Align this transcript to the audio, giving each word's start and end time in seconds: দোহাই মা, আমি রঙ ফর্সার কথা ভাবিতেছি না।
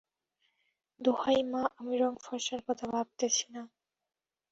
দোহাই 0.99 1.39
মা, 1.43 1.63
আমি 1.77 1.93
রঙ 1.97 2.13
ফর্সার 2.21 2.61
কথা 2.67 2.85
ভাবিতেছি 2.93 3.45
না। 3.51 3.63